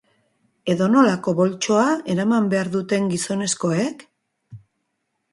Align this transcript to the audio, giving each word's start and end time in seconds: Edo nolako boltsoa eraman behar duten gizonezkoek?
Edo 0.73 0.85
nolako 0.93 1.33
boltsoa 1.39 1.83
eraman 2.13 2.47
behar 2.53 2.71
duten 2.77 3.05
gizonezkoek? 3.11 4.01